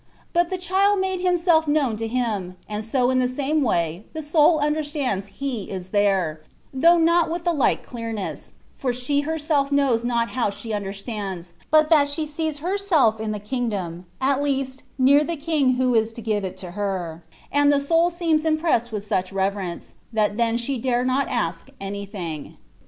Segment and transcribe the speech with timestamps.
[0.33, 4.23] But the child made himself known to him; and so in the same way the
[4.23, 6.41] soul understands He is there,
[6.73, 11.91] though not with the like clearness, for she herself knows not how she understands, but
[11.91, 16.21] that she sees herself in the kingdom (at least, near the King who is to
[16.23, 20.79] give it to her), and the soul seems impressed with such reverence, that then she
[20.79, 22.57] dare not ask anything.